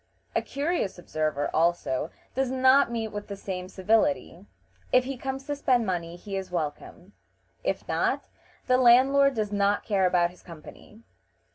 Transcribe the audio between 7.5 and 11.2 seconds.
if not, the landlord does not care about his company.